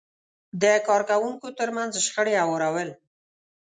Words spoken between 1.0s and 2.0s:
کوونکو ترمنځ